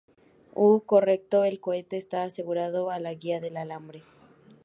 [0.55, 1.43] Uh, correcto.
[1.43, 4.01] El cohete esta asegurado a la guia de alambre.